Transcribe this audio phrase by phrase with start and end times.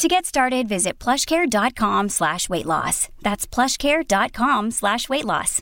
[0.00, 3.08] To get started, visit plushcare.com slash weight loss.
[3.20, 5.60] That's plushcare.com slash weight loss.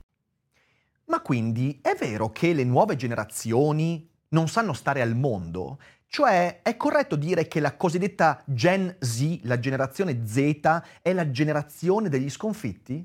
[1.06, 5.80] Ma quindi è vero che le nuove generazioni non sanno stare al mondo?
[6.06, 10.60] Cioè, è corretto dire che la cosiddetta Gen Z, la generazione Z,
[11.02, 13.04] è la generazione degli sconfitti?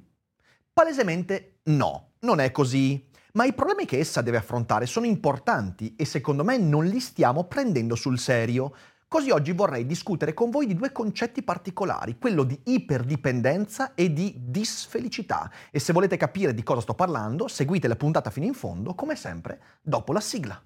[0.71, 3.09] Palesemente no, non è così.
[3.33, 7.45] Ma i problemi che essa deve affrontare sono importanti e secondo me non li stiamo
[7.45, 8.75] prendendo sul serio.
[9.13, 14.33] Così oggi vorrei discutere con voi di due concetti particolari, quello di iperdipendenza e di
[14.39, 15.51] disfelicità.
[15.69, 19.15] E se volete capire di cosa sto parlando, seguite la puntata fino in fondo, come
[19.15, 20.59] sempre, dopo la sigla.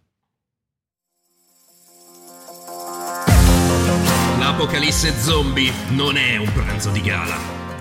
[4.39, 7.35] L'apocalisse zombie non è un pranzo di gala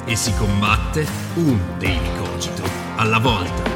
[0.04, 2.64] e si combatte un daily cogito
[2.96, 3.75] alla volta.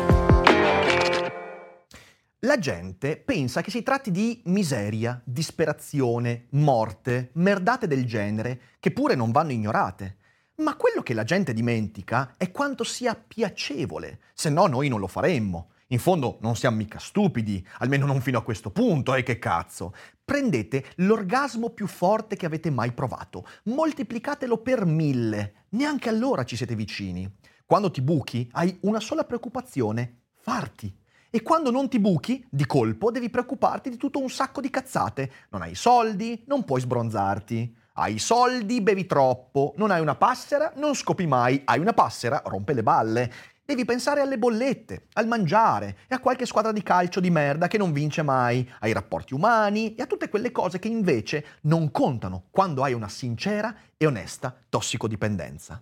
[2.44, 9.14] La gente pensa che si tratti di miseria, disperazione, morte, merdate del genere, che pure
[9.14, 10.16] non vanno ignorate.
[10.56, 15.06] Ma quello che la gente dimentica è quanto sia piacevole, se no noi non lo
[15.06, 15.72] faremmo.
[15.88, 19.38] In fondo non siamo mica stupidi, almeno non fino a questo punto, e eh, che
[19.38, 19.92] cazzo.
[20.24, 26.74] Prendete l'orgasmo più forte che avete mai provato, moltiplicatelo per mille, neanche allora ci siete
[26.74, 27.30] vicini.
[27.66, 30.99] Quando ti buchi hai una sola preoccupazione, farti.
[31.32, 35.32] E quando non ti buchi, di colpo devi preoccuparti di tutto un sacco di cazzate.
[35.50, 37.76] Non hai soldi, non puoi sbronzarti.
[37.92, 39.72] Hai soldi, bevi troppo.
[39.76, 41.62] Non hai una passera, non scopi mai.
[41.64, 43.32] Hai una passera, rompe le balle.
[43.64, 47.78] Devi pensare alle bollette, al mangiare e a qualche squadra di calcio di merda che
[47.78, 52.46] non vince mai, ai rapporti umani e a tutte quelle cose che invece non contano
[52.50, 55.80] quando hai una sincera e onesta tossicodipendenza.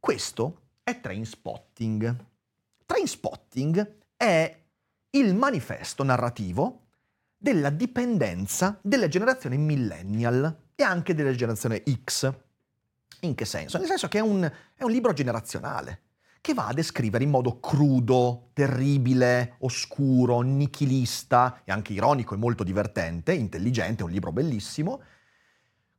[0.00, 2.16] Questo è train spotting.
[2.86, 4.64] Train spotting è
[5.10, 6.86] il manifesto narrativo
[7.36, 12.32] della dipendenza della generazione millennial e anche della generazione X.
[13.20, 13.78] In che senso?
[13.78, 16.02] Nel senso che è un, è un libro generazionale
[16.40, 22.62] che va a descrivere in modo crudo, terribile, oscuro, nichilista e anche ironico e molto
[22.62, 25.02] divertente, intelligente, un libro bellissimo,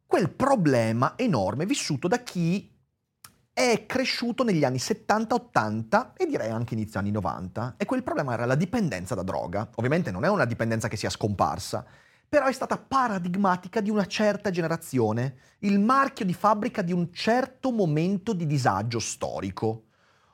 [0.05, 2.76] quel problema enorme vissuto da chi
[3.57, 8.45] è cresciuto negli anni 70-80 e direi anche inizio anni 90 e quel problema era
[8.45, 9.67] la dipendenza da droga.
[9.77, 11.83] Ovviamente non è una dipendenza che sia scomparsa,
[12.29, 17.71] però è stata paradigmatica di una certa generazione, il marchio di fabbrica di un certo
[17.71, 19.85] momento di disagio storico.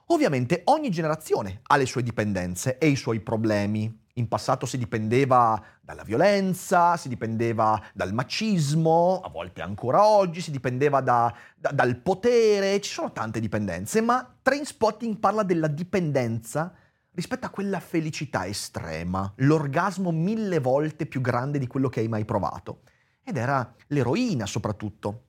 [0.07, 4.03] Ovviamente ogni generazione ha le sue dipendenze e i suoi problemi.
[4.16, 10.51] In passato si dipendeva dalla violenza, si dipendeva dal macismo, a volte ancora oggi, si
[10.51, 16.72] dipendeva da, da, dal potere, ci sono tante dipendenze, ma Trainspotting parla della dipendenza
[17.13, 22.23] rispetto a quella felicità estrema, l'orgasmo mille volte più grande di quello che hai mai
[22.23, 22.81] provato.
[23.23, 25.23] Ed era l'eroina soprattutto.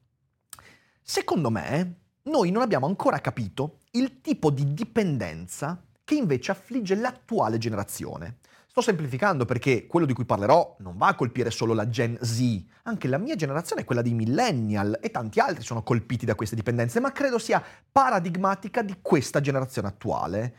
[1.01, 7.57] Secondo me, noi non abbiamo ancora capito il tipo di dipendenza che invece affligge l'attuale
[7.57, 8.39] generazione.
[8.75, 12.65] Sto semplificando perché quello di cui parlerò non va a colpire solo la Gen Z,
[12.83, 16.99] anche la mia generazione quella dei millennial e tanti altri sono colpiti da queste dipendenze,
[16.99, 17.63] ma credo sia
[17.93, 20.57] paradigmatica di questa generazione attuale.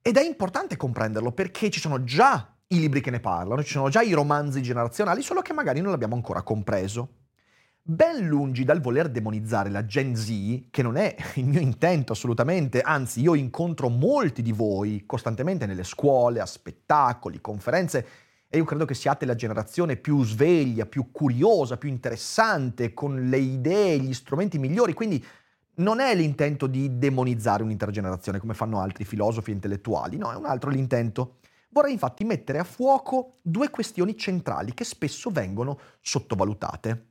[0.00, 3.88] Ed è importante comprenderlo perché ci sono già i libri che ne parlano, ci sono
[3.88, 7.21] già i romanzi generazionali, solo che magari non l'abbiamo ancora compreso.
[7.84, 12.80] Ben lungi dal voler demonizzare la Gen Z, che non è il mio intento assolutamente,
[12.80, 18.06] anzi io incontro molti di voi costantemente nelle scuole, a spettacoli, conferenze,
[18.48, 23.38] e io credo che siate la generazione più sveglia, più curiosa, più interessante, con le
[23.38, 25.24] idee, gli strumenti migliori, quindi
[25.76, 30.36] non è l'intento di demonizzare un'intera generazione come fanno altri filosofi e intellettuali, no, è
[30.36, 31.38] un altro l'intento.
[31.70, 37.06] Vorrei infatti mettere a fuoco due questioni centrali che spesso vengono sottovalutate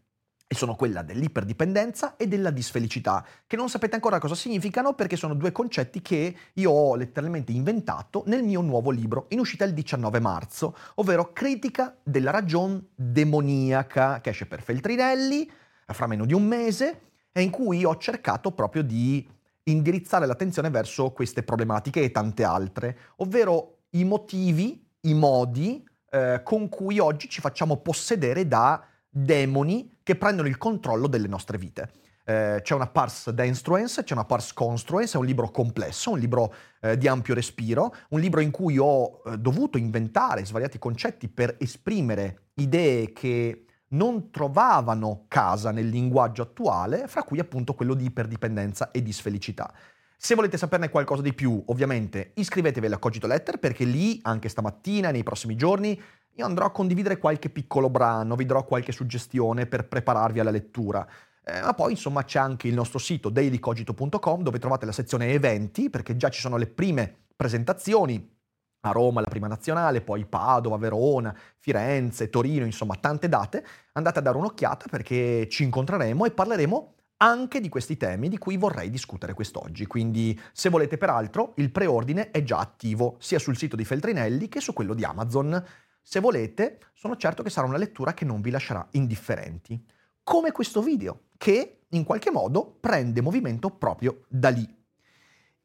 [0.51, 5.33] e sono quella dell'iperdipendenza e della disfelicità, che non sapete ancora cosa significano perché sono
[5.33, 10.19] due concetti che io ho letteralmente inventato nel mio nuovo libro, in uscita il 19
[10.19, 15.49] marzo, ovvero Critica della ragion demoniaca, che esce per Feltrinelli
[15.85, 16.99] fra meno di un mese,
[17.31, 19.25] e in cui ho cercato proprio di
[19.63, 26.67] indirizzare l'attenzione verso queste problematiche e tante altre, ovvero i motivi, i modi eh, con
[26.67, 31.91] cui oggi ci facciamo possedere da demoni che prendono il controllo delle nostre vite.
[32.23, 36.53] Eh, c'è una pars denstruens, c'è una pars construens, è un libro complesso, un libro
[36.79, 41.57] eh, di ampio respiro, un libro in cui ho eh, dovuto inventare svariati concetti per
[41.59, 48.91] esprimere idee che non trovavano casa nel linguaggio attuale, fra cui appunto quello di iperdipendenza
[48.91, 49.73] e disfelicità.
[50.15, 55.09] Se volete saperne qualcosa di più, ovviamente iscrivetevi alla Cogito Letter perché lì, anche stamattina
[55.09, 55.99] e nei prossimi giorni,
[56.33, 61.07] io andrò a condividere qualche piccolo brano, vi darò qualche suggestione per prepararvi alla lettura.
[61.43, 65.89] Eh, ma poi insomma c'è anche il nostro sito dailycogito.com dove trovate la sezione eventi
[65.89, 68.39] perché già ci sono le prime presentazioni
[68.81, 73.65] a Roma la prima nazionale, poi Padova, Verona, Firenze, Torino, insomma tante date.
[73.93, 78.57] Andate a dare un'occhiata perché ci incontreremo e parleremo anche di questi temi di cui
[78.57, 79.85] vorrei discutere quest'oggi.
[79.85, 84.59] Quindi, se volete peraltro, il preordine è già attivo sia sul sito di Feltrinelli che
[84.59, 85.63] su quello di Amazon.
[86.01, 89.81] Se volete, sono certo che sarà una lettura che non vi lascerà indifferenti.
[90.23, 94.79] Come questo video, che in qualche modo prende movimento proprio da lì.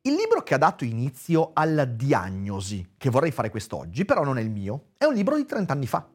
[0.03, 4.41] Il libro che ha dato inizio alla diagnosi che vorrei fare quest'oggi, però non è
[4.41, 6.09] il mio, è un libro di 30 anni fa,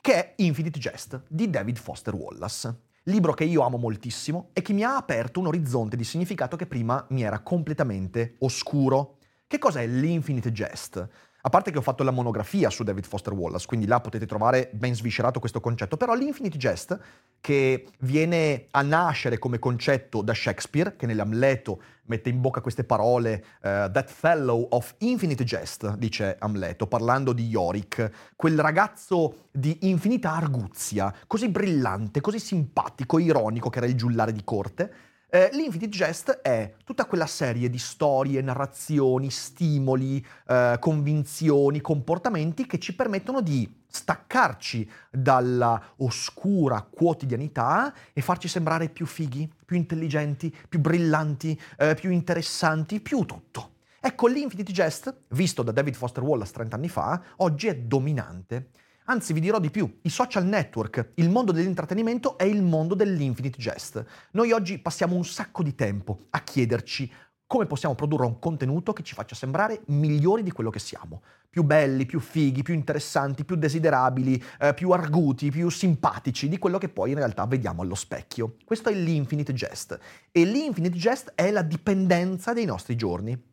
[0.00, 2.88] che è Infinite Jest di David Foster Wallace.
[3.04, 6.66] Libro che io amo moltissimo e che mi ha aperto un orizzonte di significato che
[6.66, 9.18] prima mi era completamente oscuro.
[9.46, 11.08] Che cos'è l'Infinite Jest?
[11.42, 14.68] A parte che ho fatto la monografia su David Foster Wallace, quindi là potete trovare
[14.72, 16.98] ben sviscerato questo concetto, però l'Infinite Jest,
[17.40, 23.44] che viene a nascere come concetto da Shakespeare, che nell'Amleto mette in bocca queste parole,
[23.62, 30.32] uh, That fellow of infinite jest, dice Amleto, parlando di Yorick, quel ragazzo di infinita
[30.32, 34.92] arguzia, così brillante, così simpatico, ironico che era il giullare di corte,
[35.30, 42.78] eh, L'Infinite Jest è tutta quella serie di storie, narrazioni, stimoli, eh, convinzioni, comportamenti che
[42.78, 50.80] ci permettono di staccarci dalla oscura quotidianità e farci sembrare più fighi, più intelligenti, più
[50.80, 53.78] brillanti, eh, più interessanti, più tutto.
[54.00, 58.70] Ecco, l'Infinite Jest, visto da David Foster Wallace 30 anni fa, oggi è dominante.
[59.10, 63.58] Anzi, vi dirò di più, i social network, il mondo dell'intrattenimento è il mondo dell'infinite
[63.58, 64.04] jest.
[64.30, 67.10] Noi oggi passiamo un sacco di tempo a chiederci
[67.44, 71.22] come possiamo produrre un contenuto che ci faccia sembrare migliori di quello che siamo.
[71.50, 76.78] Più belli, più fighi, più interessanti, più desiderabili, eh, più arguti, più simpatici di quello
[76.78, 78.58] che poi in realtà vediamo allo specchio.
[78.64, 79.98] Questo è l'infinite jest.
[80.30, 83.49] E l'infinite jest è la dipendenza dei nostri giorni.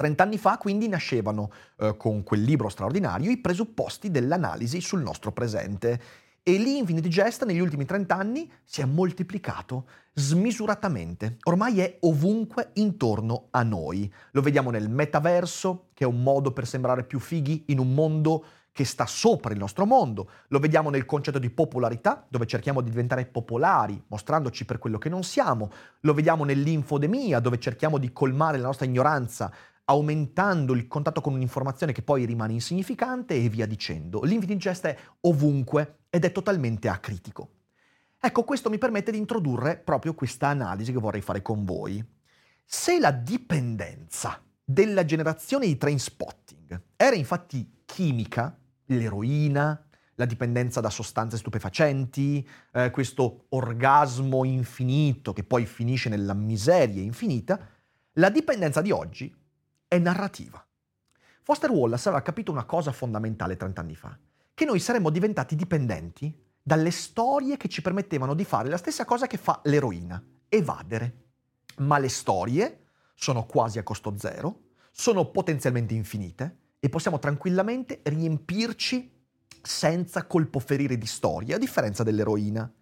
[0.00, 6.00] Trent'anni fa quindi nascevano, eh, con quel libro straordinario, i presupposti dell'analisi sul nostro presente.
[6.42, 11.36] E l'Infinite Jest negli ultimi trent'anni si è moltiplicato smisuratamente.
[11.42, 14.10] Ormai è ovunque intorno a noi.
[14.30, 18.44] Lo vediamo nel metaverso, che è un modo per sembrare più fighi in un mondo
[18.72, 20.30] che sta sopra il nostro mondo.
[20.48, 25.10] Lo vediamo nel concetto di popolarità, dove cerchiamo di diventare popolari, mostrandoci per quello che
[25.10, 25.70] non siamo.
[26.00, 29.52] Lo vediamo nell'infodemia, dove cerchiamo di colmare la nostra ignoranza
[29.90, 34.22] aumentando il contatto con un'informazione che poi rimane insignificante e via dicendo.
[34.22, 37.50] L'infinite jest è ovunque ed è totalmente acritico.
[38.20, 42.04] Ecco, questo mi permette di introdurre proprio questa analisi che vorrei fare con voi.
[42.64, 49.84] Se la dipendenza della generazione di train spotting era infatti chimica, l'eroina,
[50.14, 57.58] la dipendenza da sostanze stupefacenti, eh, questo orgasmo infinito che poi finisce nella miseria infinita,
[58.14, 59.34] la dipendenza di oggi
[59.90, 60.64] è narrativa.
[61.42, 64.16] Foster Wallace aveva capito una cosa fondamentale 30 anni fa,
[64.54, 69.26] che noi saremmo diventati dipendenti dalle storie che ci permettevano di fare la stessa cosa
[69.26, 71.24] che fa l'eroina, evadere.
[71.78, 72.84] Ma le storie
[73.16, 79.12] sono quasi a costo zero, sono potenzialmente infinite e possiamo tranquillamente riempirci
[79.60, 82.72] senza colpo ferire di storie, a differenza dell'eroina.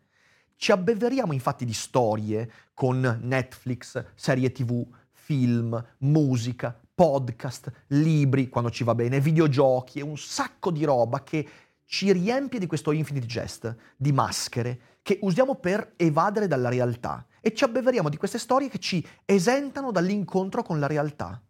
[0.57, 4.87] Ci abbeveriamo infatti di storie con Netflix, serie tv,
[5.29, 11.47] film, musica, podcast, libri, quando ci va bene, videogiochi e un sacco di roba che
[11.85, 17.53] ci riempie di questo infinite jest, di maschere, che usiamo per evadere dalla realtà e
[17.53, 21.43] ci abbeveriamo di queste storie che ci esentano dall'incontro con la realtà.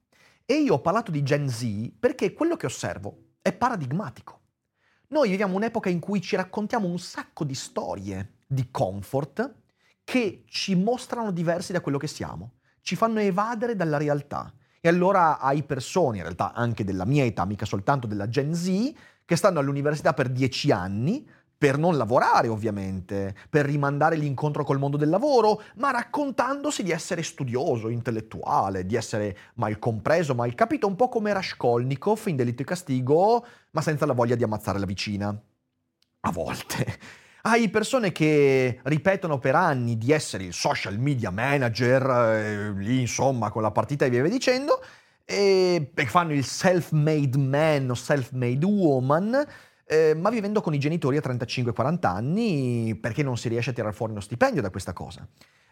[0.44, 4.40] E io ho parlato di Gen Z perché quello che osservo è paradigmatico.
[5.10, 9.54] Noi viviamo un'epoca in cui ci raccontiamo un sacco di storie di comfort
[10.02, 12.54] che ci mostrano diversi da quello che siamo,
[12.88, 17.44] ci fanno evadere dalla realtà e allora hai persone, in realtà anche della mia età,
[17.44, 18.92] mica soltanto della Gen Z,
[19.26, 21.28] che stanno all'università per dieci anni,
[21.58, 27.22] per non lavorare ovviamente, per rimandare l'incontro col mondo del lavoro, ma raccontandosi di essere
[27.22, 32.64] studioso, intellettuale, di essere mal compreso, mal capito, un po' come Raskolnikov in Delitto e
[32.64, 35.38] Castigo, ma senza la voglia di ammazzare la vicina.
[36.20, 37.26] A volte.
[37.42, 43.50] Hai persone che ripetono per anni di essere il social media manager, eh, lì insomma
[43.50, 44.82] con la partita e via dicendo,
[45.24, 49.46] e, e fanno il self-made man o self-made woman,
[49.86, 53.94] eh, ma vivendo con i genitori a 35-40 anni perché non si riesce a tirare
[53.94, 55.26] fuori uno stipendio da questa cosa.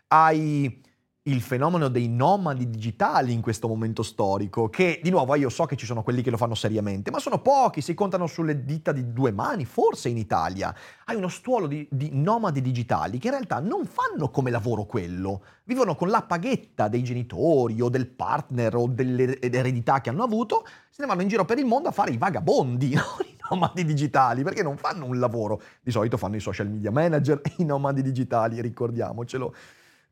[0.09, 0.83] Hai
[1.29, 5.77] il fenomeno dei nomadi digitali in questo momento storico, che di nuovo io so che
[5.77, 9.13] ci sono quelli che lo fanno seriamente, ma sono pochi, si contano sulle dita di
[9.13, 10.75] due mani, forse in Italia.
[11.05, 15.43] Hai uno stuolo di, di nomadi digitali che in realtà non fanno come lavoro quello,
[15.65, 21.03] vivono con la paghetta dei genitori o del partner o dell'eredità che hanno avuto, se
[21.03, 23.03] ne vanno in giro per il mondo a fare i vagabondi, no?
[23.51, 25.61] nomadi digitali, perché non fanno un lavoro.
[25.81, 29.55] Di solito fanno i social media manager, i nomadi digitali, ricordiamocelo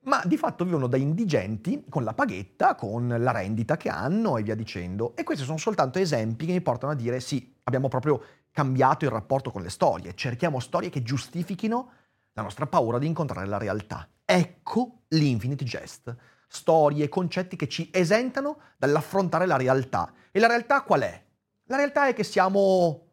[0.04, 4.42] ma di fatto vivono da indigenti con la paghetta, con la rendita che hanno e
[4.42, 5.14] via dicendo.
[5.16, 9.10] E questi sono soltanto esempi che mi portano a dire sì, abbiamo proprio cambiato il
[9.10, 11.90] rapporto con le storie, cerchiamo storie che giustifichino
[12.32, 14.08] la nostra paura di incontrare la realtà.
[14.24, 16.14] Ecco l'Infinite Jest.
[16.46, 20.12] Storie, concetti che ci esentano dall'affrontare la realtà.
[20.30, 21.24] E la realtà qual è?
[21.64, 23.08] La realtà è che siamo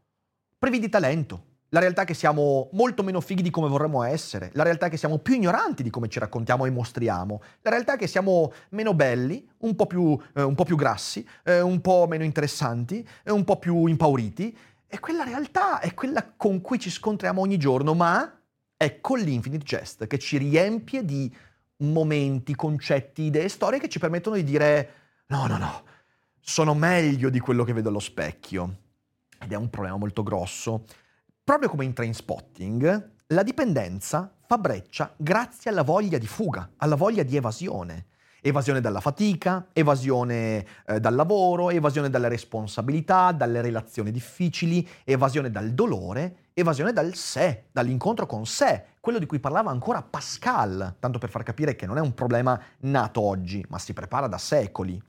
[0.57, 4.51] privi di talento, la realtà è che siamo molto meno fighi di come vorremmo essere,
[4.55, 7.93] la realtà è che siamo più ignoranti di come ci raccontiamo e mostriamo, la realtà
[7.93, 11.79] è che siamo meno belli, un po' più, eh, un po più grassi, eh, un
[11.79, 14.57] po' meno interessanti, eh, un po' più impauriti.
[14.85, 18.37] E quella realtà è quella con cui ci scontriamo ogni giorno, ma
[18.75, 21.33] è con l'Infinite Jest che ci riempie di
[21.77, 24.93] momenti, concetti, idee, storie che ci permettono di dire
[25.27, 25.83] no, no, no,
[26.41, 28.79] sono meglio di quello che vedo allo specchio.
[29.39, 30.83] Ed è un problema molto grosso
[31.43, 36.95] Proprio come in train spotting, la dipendenza fa breccia grazie alla voglia di fuga, alla
[36.95, 38.05] voglia di evasione.
[38.41, 45.71] Evasione dalla fatica, evasione eh, dal lavoro, evasione dalle responsabilità, dalle relazioni difficili, evasione dal
[45.71, 51.29] dolore, evasione dal sé, dall'incontro con sé, quello di cui parlava ancora Pascal, tanto per
[51.29, 55.01] far capire che non è un problema nato oggi, ma si prepara da secoli.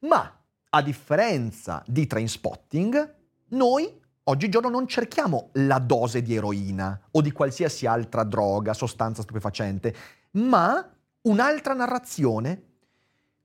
[0.00, 0.38] Ma,
[0.70, 3.14] a differenza di train spotting,
[3.48, 9.94] noi Oggigiorno non cerchiamo la dose di eroina o di qualsiasi altra droga, sostanza stupefacente,
[10.32, 10.84] ma
[11.22, 12.62] un'altra narrazione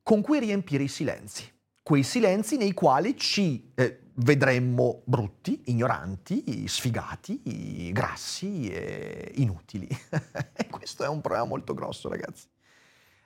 [0.02, 1.48] con cui riempire i silenzi.
[1.84, 9.88] Quei silenzi nei quali ci eh, vedremmo brutti, ignoranti, sfigati, grassi e inutili.
[10.54, 12.48] e questo è un problema molto grosso, ragazzi.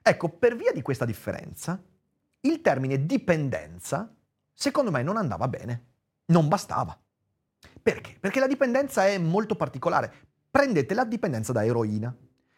[0.01, 1.81] Ecco, per via di questa differenza,
[2.41, 4.13] il termine dipendenza,
[4.53, 5.85] secondo me, non andava bene.
[6.27, 6.99] Non bastava.
[7.85, 8.17] Perché?
[8.19, 10.11] Perché la dipendenza è molto particolare.
[10.49, 12.11] Prendete la dipendenza da eroina.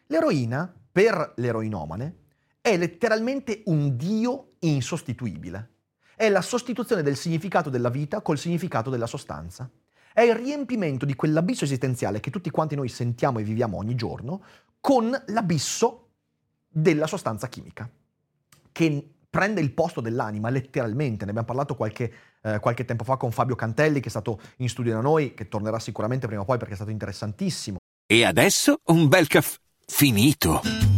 [0.06, 2.16] L'eroina, per l'eroinomane,
[2.62, 5.72] è letteralmente un dio insostituibile.
[6.16, 9.70] È la sostituzione del significato della vita col significato della sostanza.
[10.14, 14.42] È il riempimento di quell'abisso esistenziale che tutti quanti noi sentiamo e viviamo ogni giorno
[14.80, 16.08] con l'abisso
[16.66, 17.86] della sostanza chimica,
[18.72, 21.24] che prende il posto dell'anima, letteralmente.
[21.26, 24.68] Ne abbiamo parlato qualche, eh, qualche, tempo fa con Fabio Cantelli, che è stato in
[24.68, 27.78] studio da noi, che tornerà sicuramente prima o poi perché è stato interessantissimo.
[28.06, 30.97] E adesso un bel caffè finito.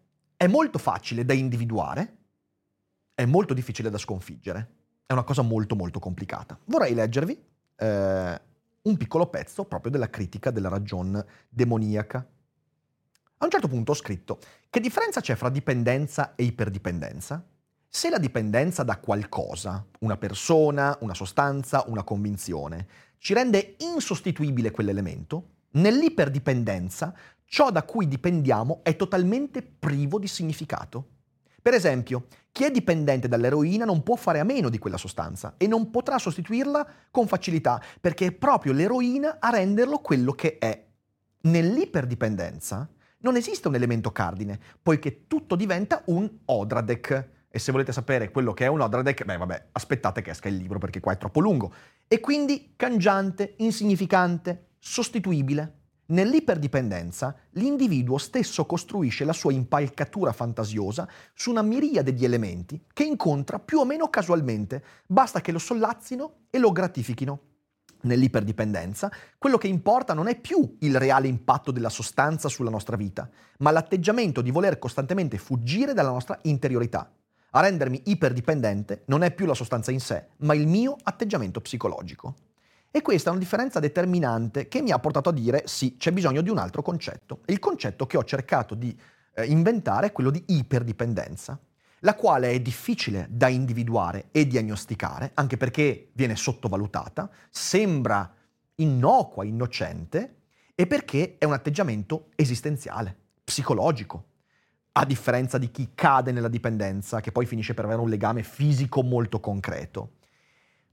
[0.41, 2.17] è molto facile da individuare,
[3.13, 4.69] è molto difficile da sconfiggere.
[5.05, 6.57] È una cosa molto molto complicata.
[6.65, 7.39] Vorrei leggervi
[7.75, 8.41] eh,
[8.81, 12.27] un piccolo pezzo proprio della critica della ragion demoniaca.
[13.37, 14.39] A un certo punto ho scritto,
[14.71, 17.45] che differenza c'è fra dipendenza e iperdipendenza?
[17.87, 22.87] Se la dipendenza da qualcosa, una persona, una sostanza, una convinzione,
[23.19, 27.13] ci rende insostituibile quell'elemento, nell'iperdipendenza
[27.51, 31.07] ciò da cui dipendiamo è totalmente privo di significato.
[31.61, 35.67] Per esempio, chi è dipendente dall'eroina non può fare a meno di quella sostanza e
[35.67, 40.81] non potrà sostituirla con facilità, perché è proprio l'eroina a renderlo quello che è.
[41.41, 47.29] Nell'iperdipendenza non esiste un elemento cardine, poiché tutto diventa un Odradek.
[47.49, 50.55] E se volete sapere quello che è un Odradek, beh vabbè, aspettate che esca il
[50.55, 51.73] libro perché qua è troppo lungo.
[52.07, 55.79] E quindi cangiante, insignificante, sostituibile.
[56.07, 63.59] Nell'iperdipendenza, l'individuo stesso costruisce la sua impalcatura fantasiosa su una miriade di elementi che incontra
[63.59, 67.41] più o meno casualmente, basta che lo sollazzino e lo gratifichino.
[68.03, 73.29] nell'iperdipendenza, quello che importa non è più il reale impatto della sostanza sulla nostra vita,
[73.59, 77.11] ma l'atteggiamento di voler costantemente fuggire dalla nostra interiorità.
[77.51, 82.35] A rendermi iperdipendente non è più la sostanza in sé, ma il mio atteggiamento psicologico.
[82.91, 86.41] E questa è una differenza determinante che mi ha portato a dire sì, c'è bisogno
[86.41, 87.39] di un altro concetto.
[87.45, 88.95] Il concetto che ho cercato di
[89.33, 91.59] eh, inventare è quello di iperdipendenza
[92.03, 98.33] la quale è difficile da individuare e diagnosticare, anche perché viene sottovalutata, sembra
[98.75, 100.37] innocua, innocente,
[100.73, 104.25] e perché è un atteggiamento esistenziale, psicologico,
[104.93, 109.03] a differenza di chi cade nella dipendenza, che poi finisce per avere un legame fisico
[109.03, 110.13] molto concreto.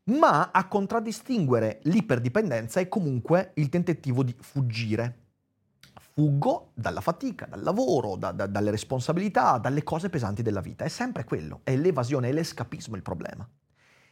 [0.08, 5.26] Ma a contraddistinguere l'iperdipendenza è comunque il tentativo di fuggire,
[6.14, 10.84] fuggo dalla fatica, dal lavoro, da, da, dalle responsabilità, dalle cose pesanti della vita.
[10.84, 13.46] È sempre quello, è l'evasione, è l'escapismo il problema.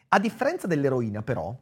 [0.08, 1.58] A differenza dell'eroina, però,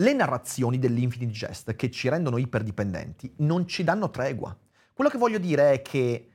[0.00, 4.56] le narrazioni dell'infinite jest che ci rendono iperdipendenti non ci danno tregua.
[4.92, 6.30] Quello che voglio dire è che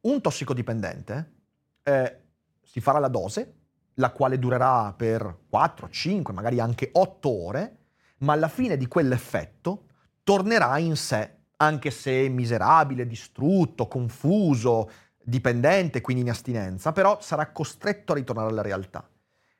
[0.00, 1.32] un tossicodipendente
[1.82, 2.20] eh,
[2.62, 3.59] si farà la dose,
[4.00, 7.76] la quale durerà per 4, 5, magari anche 8 ore,
[8.18, 9.84] ma alla fine di quell'effetto
[10.24, 14.90] tornerà in sé anche se miserabile, distrutto, confuso,
[15.22, 19.06] dipendente, quindi in astinenza, però sarà costretto a ritornare alla realtà.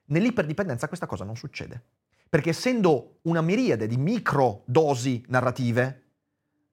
[0.06, 1.82] Nell'iperdipendenza questa cosa non succede,
[2.28, 6.09] perché essendo una miriade di micro dosi narrative,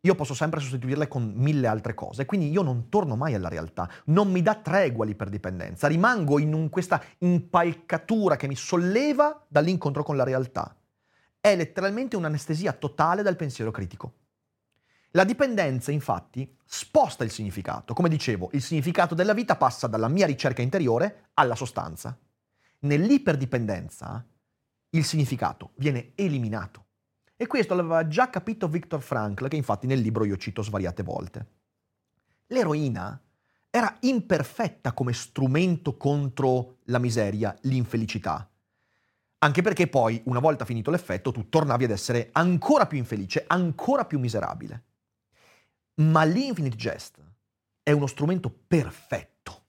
[0.08, 3.90] io posso sempre sostituirle con mille altre cose, quindi io non torno mai alla realtà,
[4.06, 10.16] non mi dà tregua l'iperdipendenza, rimango in un, questa impalcatura che mi solleva dall'incontro con
[10.16, 10.76] la realtà.
[11.40, 14.14] È letteralmente un'anestesia totale dal pensiero critico.
[15.12, 17.94] La dipendenza, infatti, sposta il significato.
[17.94, 22.18] Come dicevo, il significato della vita passa dalla mia ricerca interiore alla sostanza.
[22.80, 24.26] Nell'iperdipendenza
[24.92, 26.87] il significato viene eliminato.
[27.40, 31.48] E questo l'aveva già capito Viktor Frankl, che infatti nel libro io cito svariate volte.
[32.48, 33.22] L'eroina
[33.70, 38.50] era imperfetta come strumento contro la miseria, l'infelicità.
[39.40, 44.06] Anche perché poi, una volta finito l'effetto, tu tornavi ad essere ancora più infelice, ancora
[44.06, 44.84] più miserabile.
[45.96, 47.24] Ma l'Infinite Jest
[47.84, 49.66] è uno strumento perfetto.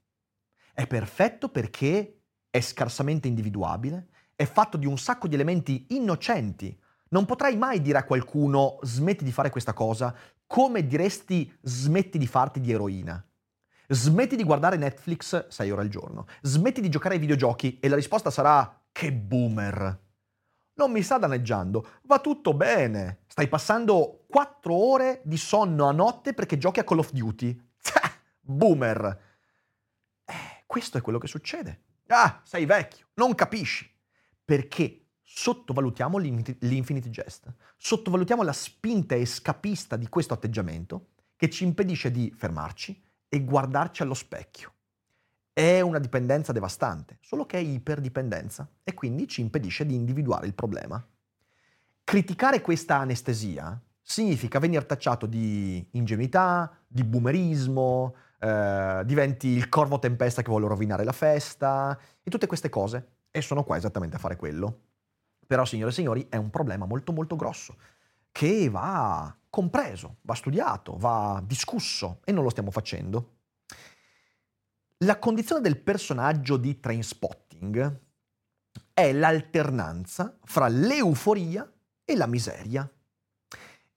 [0.72, 6.81] È perfetto perché è scarsamente individuabile, è fatto di un sacco di elementi innocenti.
[7.10, 10.14] Non potrai mai dire a qualcuno smetti di fare questa cosa
[10.46, 13.22] come diresti smetti di farti di eroina.
[13.88, 16.26] Smetti di guardare Netflix 6 ore al giorno.
[16.42, 20.06] Smetti di giocare ai videogiochi e la risposta sarà che boomer.
[20.74, 23.20] Non mi sta danneggiando, va tutto bene.
[23.26, 27.58] Stai passando 4 ore di sonno a notte perché giochi a Call of Duty.
[28.40, 29.20] Boomer.
[30.24, 31.82] Eh, questo è quello che succede.
[32.08, 33.90] Ah, sei vecchio, non capisci.
[34.44, 37.52] Perché sottovalutiamo l'infinite jest.
[37.76, 44.14] Sottovalutiamo la spinta escapista di questo atteggiamento che ci impedisce di fermarci e guardarci allo
[44.14, 44.72] specchio
[45.58, 50.54] è una dipendenza devastante, solo che è iperdipendenza e quindi ci impedisce di individuare il
[50.54, 51.04] problema.
[52.04, 60.42] Criticare questa anestesia significa venire tacciato di ingenuità, di boomerismo, eh, diventi il corvo tempesta
[60.42, 63.08] che vuole rovinare la festa e tutte queste cose.
[63.32, 64.88] E sono qua esattamente a fare quello.
[65.48, 67.74] Però, signore e signori, è un problema molto molto grosso
[68.30, 73.37] che va compreso, va studiato, va discusso e non lo stiamo facendo.
[74.98, 78.00] La condizione del personaggio di Trainspotting
[78.92, 81.66] è l'alternanza fra l'euforia
[82.04, 82.87] e la miseria.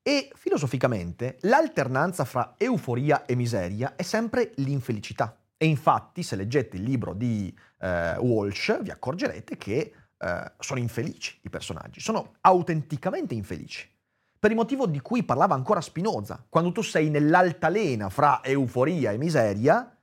[0.02, 5.38] E filosoficamente l'alternanza fra euforia e miseria è sempre l'infelicità.
[5.58, 11.40] E infatti se leggete il libro di eh, Walsh vi accorgerete che eh, sono infelici
[11.42, 13.90] i personaggi, sono autenticamente infelici.
[14.38, 19.18] Per il motivo di cui parlava ancora Spinoza, quando tu sei nell'altalena fra euforia e
[19.18, 19.96] miseria,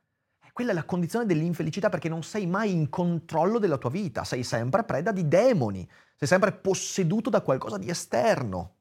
[0.52, 4.42] quella è la condizione dell'infelicità perché non sei mai in controllo della tua vita, sei
[4.42, 8.74] sempre preda di demoni, sei sempre posseduto da qualcosa di esterno.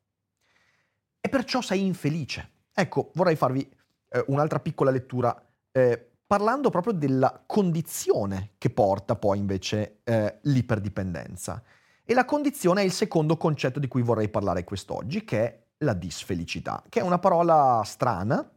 [1.21, 2.50] E perciò sei infelice.
[2.73, 3.67] Ecco, vorrei farvi
[4.10, 5.39] eh, un'altra piccola lettura
[5.71, 11.63] eh, parlando proprio della condizione che porta poi invece eh, l'iperdipendenza.
[12.03, 15.93] E la condizione è il secondo concetto di cui vorrei parlare quest'oggi, che è la
[15.93, 18.49] disfelicità, che è una parola strana,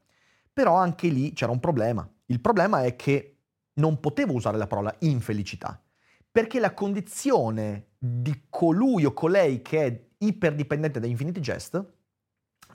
[0.52, 3.38] però anche lì c'era un problema il problema è che
[3.74, 5.82] non potevo usare la parola infelicità,
[6.30, 11.84] perché la condizione di colui o colei che è iperdipendente da Infinity Jest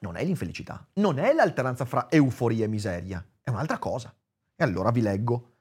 [0.02, 4.14] non è l'infelicità, non è l'alternanza fra euforia e miseria, è un'altra cosa.
[4.58, 5.52] E allora vi leggo.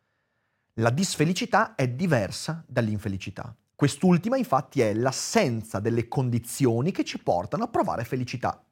[0.74, 3.54] La disfelicità è diversa dall'infelicità.
[3.74, 8.64] Quest'ultima infatti è l'assenza delle condizioni che ci portano a provare felicità.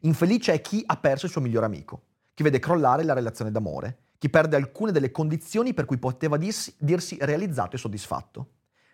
[0.00, 2.02] Infelice è chi ha perso il suo migliore amico,
[2.34, 6.72] chi vede crollare la relazione d'amore, chi perde alcune delle condizioni per cui poteva dirsi,
[6.78, 8.50] dirsi realizzato e soddisfatto.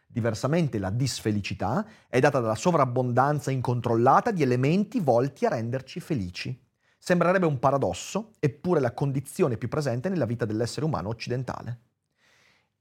[0.06, 6.68] Diversamente la disfelicità è data dalla sovrabbondanza incontrollata di elementi volti a renderci felici.
[7.02, 11.80] Sembrerebbe un paradosso, eppure la condizione più presente nella vita dell'essere umano occidentale.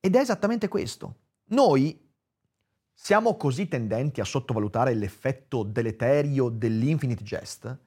[0.02, 1.16] Ed è esattamente questo.
[1.52, 2.06] Noi
[2.94, 7.78] siamo così tendenti a sottovalutare l'effetto deleterio dell'infinite jest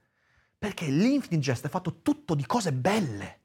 [0.56, 3.40] perché l'infinite jest è fatto tutto di cose belle.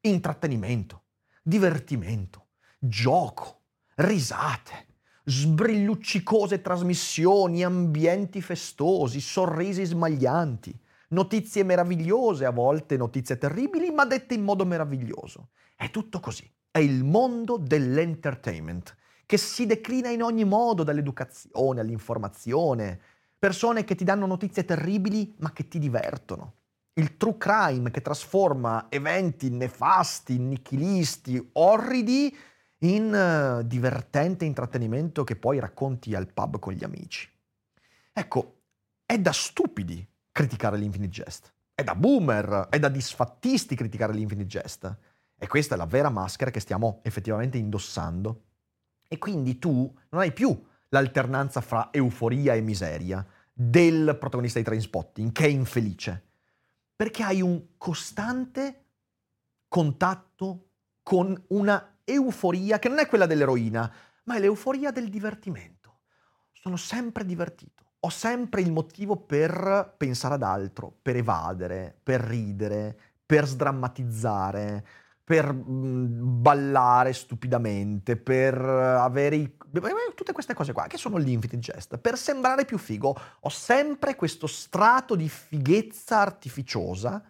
[0.00, 1.02] Intrattenimento,
[1.42, 2.46] divertimento,
[2.78, 3.60] gioco,
[3.96, 4.86] risate,
[5.24, 10.80] sbrilluccicose trasmissioni, ambienti festosi, sorrisi smaglianti,
[11.12, 15.50] notizie meravigliose, a volte notizie terribili, ma dette in modo meraviglioso.
[15.76, 16.50] È tutto così.
[16.70, 18.96] È il mondo dell'entertainment
[19.26, 23.00] che si declina in ogni modo, dall'educazione all'informazione,
[23.38, 26.54] persone che ti danno notizie terribili ma che ti divertono.
[26.94, 32.36] Il true crime che trasforma eventi nefasti, nichilisti, orridi
[32.78, 37.30] in uh, divertente intrattenimento che poi racconti al pub con gli amici.
[38.12, 38.60] Ecco,
[39.06, 41.52] è da stupidi criticare l'Infinite Jest.
[41.74, 44.98] È da boomer, è da disfattisti criticare l'Infinite Jest.
[45.38, 48.44] E questa è la vera maschera che stiamo effettivamente indossando
[49.12, 55.32] e quindi tu non hai più l'alternanza fra euforia e miseria del protagonista di Trainspotting,
[55.32, 56.28] che è infelice,
[56.96, 58.84] perché hai un costante
[59.68, 60.70] contatto
[61.02, 63.92] con una euforia che non è quella dell'eroina,
[64.24, 66.00] ma è l'euforia del divertimento.
[66.52, 72.98] Sono sempre divertito, ho sempre il motivo per pensare ad altro, per evadere, per ridere,
[73.24, 74.84] per sdrammatizzare,
[75.22, 79.56] per mh, ballare stupidamente, per avere i,
[80.14, 83.16] tutte queste cose qua, che sono l'infinite jest, per sembrare più figo.
[83.40, 87.22] Ho sempre questo strato di fighezza artificiosa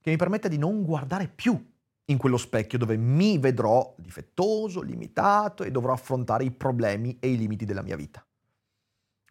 [0.00, 1.74] che mi permette di non guardare più
[2.06, 7.36] in quello specchio dove mi vedrò difettoso, limitato e dovrò affrontare i problemi e i
[7.36, 8.25] limiti della mia vita.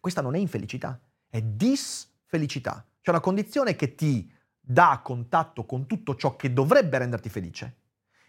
[0.06, 2.86] Questa non è infelicità, è disfelicità.
[3.00, 7.78] C'è una condizione che ti dà contatto con tutto ciò che dovrebbe renderti felice,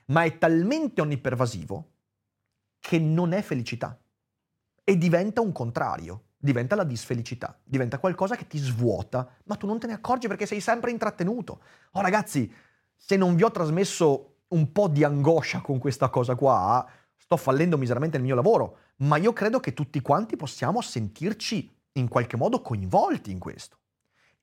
[0.05, 1.91] ma è talmente onnipervasivo
[2.79, 3.95] che non è felicità
[4.83, 9.77] e diventa un contrario, diventa la disfelicità, diventa qualcosa che ti svuota, ma tu non
[9.77, 11.61] te ne accorgi perché sei sempre intrattenuto.
[11.91, 12.51] Oh ragazzi,
[12.95, 16.83] se non vi ho trasmesso un po' di angoscia con questa cosa qua,
[17.17, 22.07] sto fallendo miseramente nel mio lavoro, ma io credo che tutti quanti possiamo sentirci in
[22.07, 23.77] qualche modo coinvolti in questo.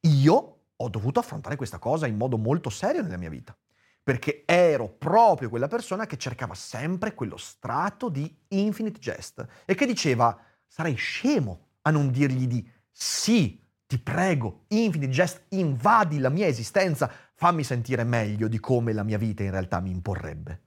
[0.01, 3.57] Io ho dovuto affrontare questa cosa in modo molto serio nella mia vita,
[4.03, 9.87] perché ero proprio quella persona che cercava sempre quello strato di infinite jest e che
[9.87, 16.47] diceva sarei scemo a non dirgli di sì, ti prego, infinite jest, invadi la mia
[16.47, 20.63] esistenza, fammi sentire meglio di come la mia vita in realtà mi imporrebbe.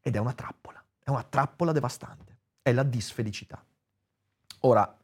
[0.00, 2.31] Ed è una trappola, è una trappola devastante,
[2.62, 3.62] è la disfelicità.
[4.60, 4.96] Ora,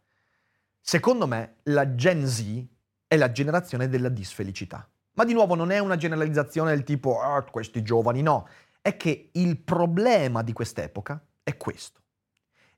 [0.81, 2.64] secondo me la Gen Z
[3.07, 4.88] è la generazione della disfelicità.
[5.12, 8.49] Ma di nuovo non è una generalizzazione del tipo ah, questi giovani, no,
[8.81, 12.03] è che il problema di quest'epoca è questo.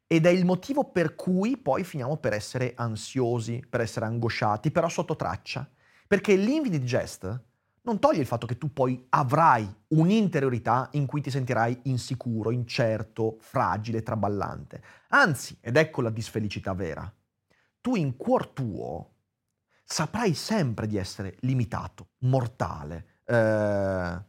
[0.06, 4.88] Ed è il motivo per cui poi finiamo per essere ansiosi, per essere angosciati, però
[4.88, 5.68] sotto traccia.
[6.08, 7.40] Perché l'infinite jest
[7.82, 13.36] non toglie il fatto che tu poi avrai un'interiorità in cui ti sentirai insicuro, incerto,
[13.40, 14.82] fragile, traballante.
[15.08, 17.10] Anzi, ed ecco la disfelicità vera,
[17.80, 19.14] tu in cuor tuo
[19.84, 24.24] saprai sempre di essere limitato, mortale, eh,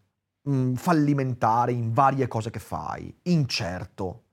[0.50, 4.24] mm, fallimentare in varie cose che fai, incerto,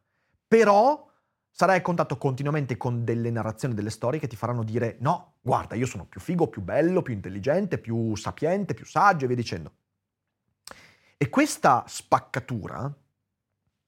[0.46, 1.07] però
[1.50, 5.74] sarai a contatto continuamente con delle narrazioni, delle storie che ti faranno dire no, guarda,
[5.74, 9.72] io sono più figo, più bello, più intelligente, più sapiente, più saggio e via dicendo.
[11.16, 12.94] E questa spaccatura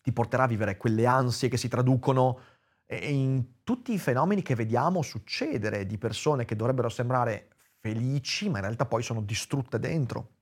[0.03, 2.40] ti porterà a vivere quelle ansie che si traducono
[2.87, 8.64] in tutti i fenomeni che vediamo succedere di persone che dovrebbero sembrare felici, ma in
[8.64, 10.38] realtà poi sono distrutte dentro.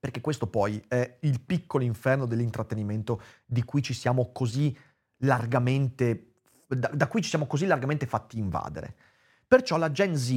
[0.00, 4.76] Perché questo poi è il piccolo inferno dell'intrattenimento di cui ci siamo così
[5.18, 6.33] largamente,
[6.66, 8.94] da, da cui ci siamo così largamente fatti invadere.
[9.46, 10.30] Perciò la Gen Z,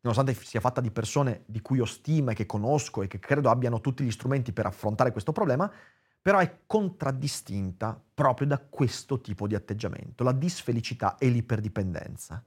[0.00, 3.50] nonostante sia fatta di persone di cui ho stima e che conosco e che credo
[3.50, 5.70] abbiano tutti gli strumenti per affrontare questo problema,
[6.20, 12.42] però è contraddistinta proprio da questo tipo di atteggiamento, la disfelicità e l'iperdipendenza.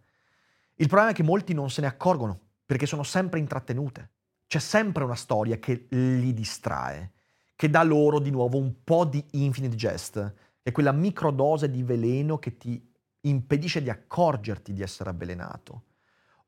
[0.76, 4.10] Il problema è che molti non se ne accorgono perché sono sempre intrattenute.
[4.48, 7.12] C'è sempre una storia che li distrae,
[7.56, 12.38] che dà loro di nuovo un po' di infinite jest, è quella microdose di veleno
[12.38, 12.90] che ti
[13.22, 15.84] impedisce di accorgerti di essere avvelenato.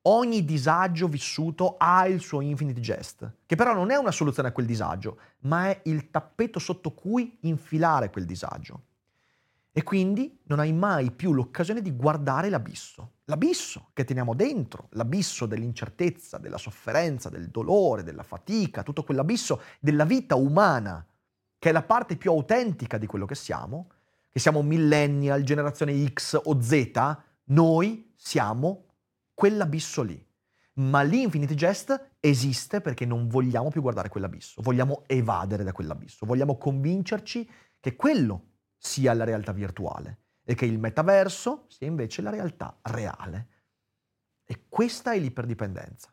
[0.05, 4.51] Ogni disagio vissuto ha il suo infinite jest, che però non è una soluzione a
[4.51, 8.83] quel disagio, ma è il tappeto sotto cui infilare quel disagio.
[9.71, 13.13] E quindi non hai mai più l'occasione di guardare l'abisso.
[13.25, 20.03] L'abisso che teniamo dentro, l'abisso dell'incertezza, della sofferenza, del dolore, della fatica, tutto quell'abisso della
[20.03, 21.03] vita umana,
[21.57, 23.87] che è la parte più autentica di quello che siamo,
[24.33, 26.91] che siamo millennial, generazione X o Z,
[27.45, 28.95] noi siamo
[29.35, 30.27] quell'abisso lì.
[30.77, 36.57] Ma l'Infinity Jest esiste perché non vogliamo più guardare quell'abisso, vogliamo evadere da quell'abisso, vogliamo
[36.57, 37.47] convincerci
[37.79, 43.49] che quello sia la realtà virtuale e che il metaverso sia invece la realtà reale.
[44.43, 46.11] E questa è l'iperdipendenza.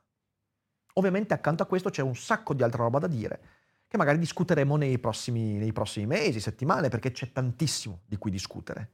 [0.94, 3.59] Ovviamente accanto a questo c'è un sacco di altra roba da dire,
[3.90, 8.92] che magari discuteremo nei prossimi, nei prossimi mesi, settimane, perché c'è tantissimo di cui discutere.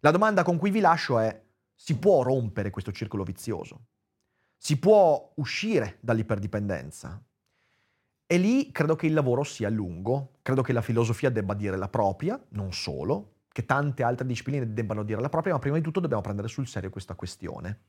[0.00, 1.40] La domanda con cui vi lascio è,
[1.72, 3.84] si può rompere questo circolo vizioso?
[4.56, 7.24] Si può uscire dall'iperdipendenza?
[8.26, 11.88] E lì credo che il lavoro sia lungo, credo che la filosofia debba dire la
[11.88, 16.00] propria, non solo, che tante altre discipline debbano dire la propria, ma prima di tutto
[16.00, 17.82] dobbiamo prendere sul serio questa questione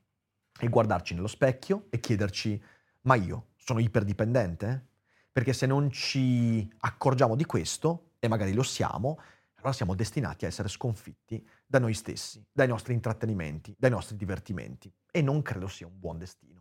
[0.60, 2.62] e guardarci nello specchio e chiederci,
[3.02, 4.90] ma io sono iperdipendente?
[5.36, 9.20] Perché se non ci accorgiamo di questo, e magari lo siamo,
[9.56, 14.90] allora siamo destinati a essere sconfitti da noi stessi, dai nostri intrattenimenti, dai nostri divertimenti.
[15.12, 16.55] E non credo sia un buon destino.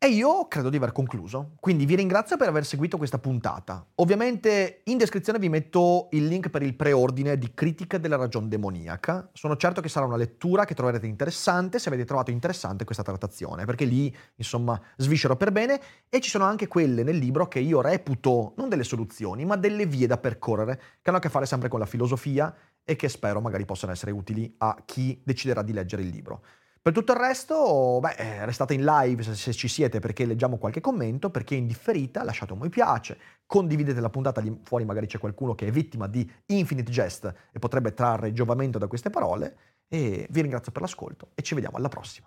[0.00, 3.84] E io credo di aver concluso, quindi vi ringrazio per aver seguito questa puntata.
[3.96, 9.28] Ovviamente in descrizione vi metto il link per il preordine di Critica della ragione demoniaca.
[9.32, 13.64] Sono certo che sarà una lettura che troverete interessante se avete trovato interessante questa trattazione,
[13.64, 17.80] perché lì, insomma, sviscero per bene e ci sono anche quelle nel libro che io
[17.80, 21.68] reputo non delle soluzioni, ma delle vie da percorrere, che hanno a che fare sempre
[21.68, 26.02] con la filosofia e che spero magari possano essere utili a chi deciderà di leggere
[26.02, 26.42] il libro.
[26.88, 30.56] Per tutto il resto, beh, eh, restate in live se, se, ci siete perché leggiamo
[30.56, 34.86] qualche commento, per chi è indifferita lasciate un mi piace, condividete la puntata lì fuori,
[34.86, 39.10] magari c'è qualcuno che è vittima di Infinite Jest e potrebbe trarre giovamento da queste
[39.10, 42.26] parole e vi ringrazio per l'ascolto e ci vediamo alla prossima.